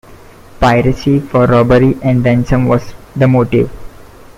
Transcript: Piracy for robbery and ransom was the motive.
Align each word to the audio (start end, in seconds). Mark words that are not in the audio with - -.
Piracy 0.59 1.19
for 1.19 1.45
robbery 1.45 1.95
and 2.01 2.25
ransom 2.25 2.65
was 2.65 2.95
the 3.15 3.27
motive. 3.27 3.69